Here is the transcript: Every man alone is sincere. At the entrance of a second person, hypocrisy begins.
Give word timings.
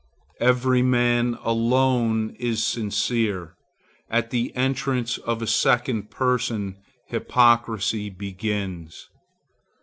Every 0.39 0.81
man 0.81 1.37
alone 1.43 2.35
is 2.39 2.63
sincere. 2.63 3.53
At 4.09 4.31
the 4.31 4.51
entrance 4.55 5.19
of 5.19 5.43
a 5.43 5.45
second 5.45 6.09
person, 6.09 6.77
hypocrisy 7.09 8.09
begins. 8.09 9.09